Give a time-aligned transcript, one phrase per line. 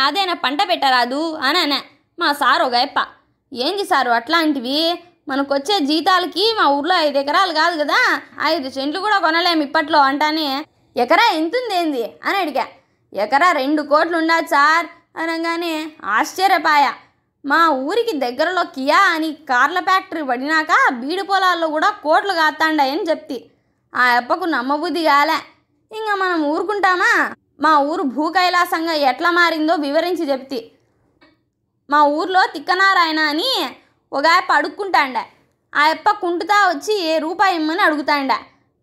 [0.00, 1.76] యాదైనా పంట పెట్టరాదు అని
[2.18, 3.06] మా సారు ఒక ఎప్ప
[3.52, 5.02] ఏంది సారు అట్లాంటివి?
[5.28, 8.22] మనకొచ్చే జీతాలకి మా ఊర్లో ఐదు ఎకరాలు కాదు కదా.
[8.42, 10.64] ఐదు సెంట్లు కూడా కొనలేము ఇప్పట్లో అంటానే.
[10.96, 12.12] ఎకరా ఎంతుందేంది?
[12.24, 12.66] అని అడిగా.
[13.12, 14.86] ఎకరా రెండు కోట్లు ఉండదు సార్
[15.16, 16.92] అనగానే ఆశ్చర్యపాయ.
[17.44, 23.44] మా ఊరికి దగ్గరలో కియా అని కార్ల ఫ్యాక్టరీ పడినాక బీడు పొలాల్లో కూడా కోట్లు కాస్తాండాయని చెప్తి.
[23.94, 25.38] ఆ అప్పకు నమ్మబుద్ధి కాలే.
[25.96, 27.34] ఇంకా మనం ఊరుకుంటామా?
[27.60, 30.58] మా ఊరు భూ కైలాసంగా ఎట్లా మారిందో వివరించి చెప్తి.
[31.88, 33.50] మా ఊర్లో తిక్కనారాయణ అని
[34.12, 35.18] ఒక ఆయప్ప అడుక్కుంటాండ
[35.72, 38.32] ఆ అప్ప కుంటుతా వచ్చి ఏ రూపాయి ఇమ్మని అడుగుతాండ.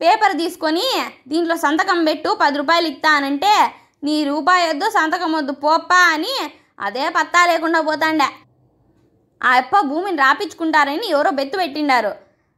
[0.00, 0.86] పేపర్ తీసుకొని
[1.30, 3.52] దీంట్లో సంతకం పెట్టు పది రూపాయలు ఇస్తానంటే
[4.06, 6.34] నీ రూపాయి వద్దు సంతకం వద్దు పోప్పా అని
[6.86, 8.28] అదే పత్తా లేకుండా పోతాండే.
[9.40, 12.12] ఆ అప్ప భూమిని రాపించుకుంటారని ఎవరో బెత్తు పెట్టిండారు.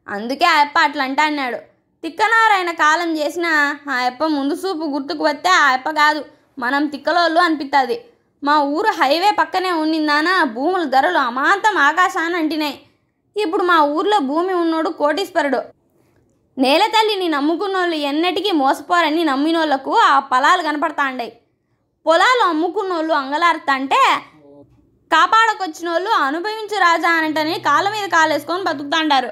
[0.07, 1.59] అందుకే ఆ అప్ప అట్లా అంటా అన్నాడు
[2.05, 3.47] తిక్కనారాయణ కాలం చేసిన
[3.95, 6.21] ఆ అప్ప ముందు చూపు గుర్తుకు వస్తే ఆ అప్ప కాదు
[6.59, 7.97] మనం తిక్కలోళ్ళు అనిపిస్తుంది
[8.43, 12.77] మా ఊరు హైవే పక్కనే ఉండిందానా భూముల ధరలు అమాంతం ఆకాశాన్ని అంటినాయి.
[13.37, 15.61] ఇప్పుడు మా ఊర్లో భూమి ఉన్నోడు కోటీశ్వరుడు.
[16.57, 21.33] నేల తల్లిని నమ్ముకున్నోళ్ళు ఎన్నటికీ మోసపోరని నమ్మినోళ్ళకు ఆ పొలాలు కనపడతాండాయి.
[22.07, 24.01] పొలాలు అమ్ముకున్నోళ్ళు అంగలారుతంటే
[25.11, 29.31] కాపాడకొచ్చిన వాళ్ళు అనుభవించు రాజా అనంటని కాళ్ళ మీద కాలేసుకొని బతుకుతాండారు.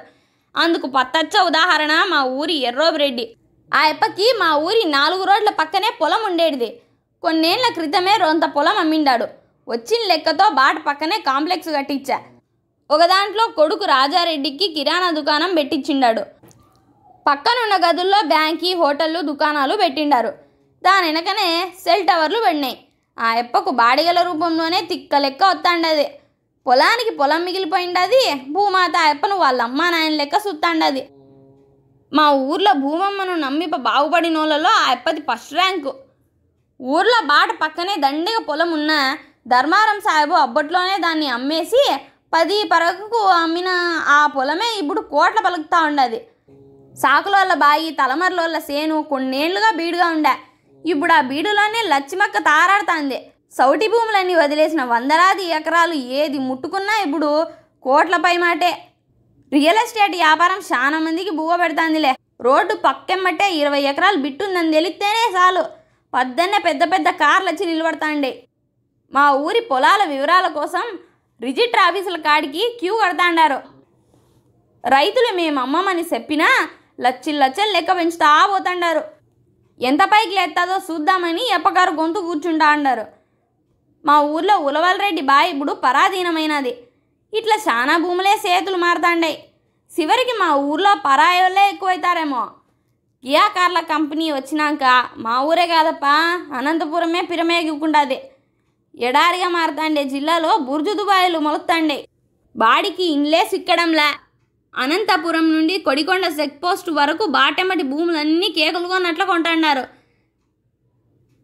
[0.56, 3.36] అందుకు పత్తచ్చ ఉదాహరణ మా ఊరి ఎర్రోబిరెడ్డి.
[3.74, 6.80] ఆ ఎప్పకి మా ఊరి నాలుగు రోడ్ల పక్కనే పొలం ఉండేటిది.
[7.22, 9.26] కొన్నేళ్ళ క్రితమే రొంత పొలం అమ్మిండాడు.
[9.68, 12.20] వచ్చిన లెక్కతో బాట పక్కనే కాంప్లెక్స్ కట్టించా.
[12.90, 16.20] ఒక దాంట్లో కొడుకు రాజారెడ్డికి కిరాణా దుకాణం పెట్టించిండాడు.
[17.28, 20.28] పక్కనున్న గదుల్లో బ్యాంకి హోటళ్ళు దుకాణాలు పెట్టిండారు.
[20.82, 22.78] దాని వెనకనే సెల్ టవర్లు పడినాయి.
[23.18, 26.17] ఆ ఎప్పకు బాడిగల రూపంలోనే తిక్క లెక్క వస్తాండది
[26.68, 28.22] పొలానికి పొలం మిగిలిపోయిండది
[28.54, 31.02] భూమాత అప్పను వాళ్ళ అమ్మా నాయన లెక్క సుత్తాండది.
[32.12, 35.92] మా ఊర్లో భూమమ్మను నమ్మిప బాగుపడినోళ్ళలో ఆ అప్పది ఫస్ట్ ర్యాంకు.
[36.80, 38.92] ఊర్లో బాట పక్కనే దండిగా పొలం ఉన్న
[39.48, 41.82] ధర్మారం సాహెబు అప్పట్లోనే దాన్ని అమ్మేసి
[42.34, 43.70] పది పరగకు అమ్మిన
[44.16, 46.20] ఆ పొలమే ఇప్పుడు కోట్ల పలుకుతా ఉండది.
[46.94, 50.34] సాకులోళ్ళ బాయి తలమరలోళ్ళ సేను కొన్నేళ్ళుగా బీడుగా ఉండే.
[50.84, 53.18] ఇప్పుడు ఆ బీడులోనే లచ్చిమక్క తారాడుతాంది.
[53.56, 57.30] సౌటి భూములన్నీ వదిలేసిన వందలాది ఎకరాలు ఏది ముట్టుకున్నా ఇప్పుడు
[57.86, 58.72] కోట్లపై మాటే.
[59.52, 62.12] రియల్ ఎస్టేట్ వ్యాపారం చాలా మందికి బువ్వ పెడుతుందిలే.
[62.46, 65.64] రోడ్డు పక్కెమ్మటే ఇరవై ఎకరాలు బిట్టుందని తెలిస్తేనే చాలు.
[66.12, 68.32] పద్దన్నే పెద్ద పెద్ద కార్లు వచ్చి నిలబడతాండే
[69.12, 70.86] మా ఊరి పొలాల వివరాల కోసం
[71.40, 73.58] రిజిస్టర్ ఆఫీసుల కాడికి క్యూ కడతాండారు.
[74.84, 76.48] రైతులు మేము అమ్మమని చెప్పినా
[77.04, 79.02] లచ్చిల్ లచ్చలు లెక్క పెంచుతా పోతాండారు.
[79.80, 83.04] ఎంత పైకి లేస్తాదో చూద్దామని ఎప్పగారు గొంతు కూర్చుంటా అన్నారు
[84.04, 86.72] మా ఊర్లో ఉలవలరెడ్డి బాయ్ ఇప్పుడు పరాధీనమైనది.
[87.32, 89.32] ఇట్లా చాలా భూములే సేతులు మారుతాండే
[89.90, 92.42] చివరికి మా ఊర్లో పరాయోళ్ళే ఎక్కువైతారేమో.
[93.24, 94.84] కియా కార్ల కంపెనీ వచ్చినాక
[95.24, 96.14] మా ఊరే కాదప్పా
[96.58, 98.18] అనంతపురమే పిరమేగుకుంటుంది
[99.06, 101.98] ఎడారిగా మారుతాండే జిల్లాలో బుర్జు దుబాయిలు మొలుతాండే
[102.54, 104.08] బాడికి ఇండ్లే సిక్కడంలా.
[104.74, 109.84] అనంతపురం నుండి కొడికొండ చెక్ పోస్ట్ వరకు బాటెమ్మటి భూములన్నీ కేకలుగొన్నట్లు కొంటున్నారు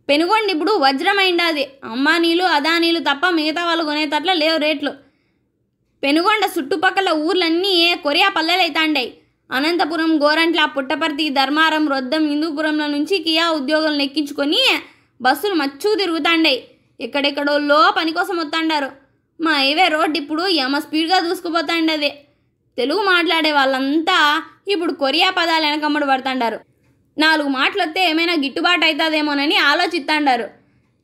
[0.09, 4.93] పెనుగొండ ఇప్పుడు వజ్రమైండాది అంబానీలు అదానీలు తప్ప మిగతా వాళ్ళు కొనేటట్ల లేవు రేట్లు.
[6.03, 9.11] పెనుగొండ చుట్టుపక్కల ఊర్లన్నీ ఏ కొరియా పల్లెలైతాండాయి.
[9.51, 14.61] అనంతపురం గోరంట్ల పుట్టపర్తి ధర్మారం రొద్దం హిందూపురంల నుంచి కియా ఉద్యోగులను ఎక్కించుకొని
[15.23, 16.59] బస్సులు మచ్చు తిరుగుతాండాయి.
[17.01, 18.91] ఎక్కడెక్కడోళ్ళో పని కోసం వస్తాండారు
[19.41, 22.11] మా హైవే రోడ్ ఇప్పుడు యమ స్పీడ్గా దూసుకుపోతాండది.
[22.79, 24.19] తెలుగు మాట్లాడే వాళ్ళంతా
[24.75, 26.59] ఇప్పుడు కొరియా పదాలు వెనకమ్మడి పడుతుండారు.
[27.17, 30.47] నాలుగు మాటలు వస్తే ఏమైనా గిట్టుబాటు అవుతుందేమోనని ఆలోచిస్తాండారు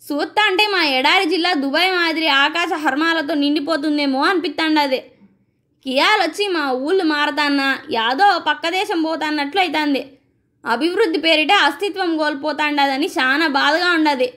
[0.03, 5.01] చూస్తా అంటే మా ఎడారి జిల్లా దుబాయ్ మాదిరి ఆకాశ హర్మాలతో నిండిపోతుందేమో అనిపిస్తాండది
[5.87, 10.03] కియాలు వచ్చి మా ఊళ్ళు మారతాన్నా యాదో పక్క దేశం పోతాన్నట్లు అవుతుంది
[10.65, 14.29] అభివృద్ధి పేరిట అస్తిత్వం కోల్పోతాండదని చాలా బాధగా ఉండదు.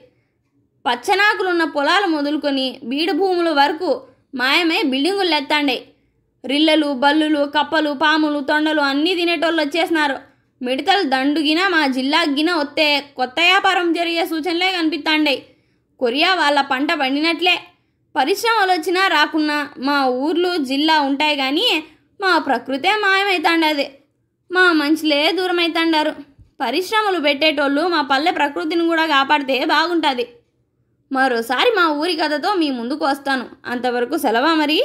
[0.84, 3.90] పచ్చనాకులున్న పొలాలు మొదలుకొని బీడు భూముల వరకు
[4.34, 5.82] మాయమై బిల్డింగులు ఎత్తాండాయి
[6.44, 10.16] రిల్లలు బల్లులు కప్పలు పాములు తొండలు అన్నీ తినేటోళ్ళు వచ్చేసినారు
[10.64, 12.86] మిడతలు దండుగిన మా జిల్లాగిన వస్తే
[13.16, 15.34] కొత్త వ్యాపారం జరిగే సూచనలే కనిపిస్తాండే
[16.00, 17.56] కొరియా వాళ్ళ పంట పండినట్లే.
[18.16, 21.66] పరిశ్రమలు వచ్చినా రాకున్నా మా ఊర్లు జిల్లా ఉంటాయి కానీ
[22.20, 23.86] మా ప్రకృతే మాయమైతాండది.
[24.52, 26.10] మా మంచిలే దూరం అవుతాండారు
[26.60, 30.26] పరిశ్రమలు పెట్టేటోళ్ళు మా పల్లె ప్రకృతిని కూడా కాపాడితే బాగుంటుంది.
[31.12, 33.46] మరోసారి మా ఊరి కథతో మీ ముందుకు వస్తాను.
[33.66, 34.84] అంతవరకు సెలవా మరి?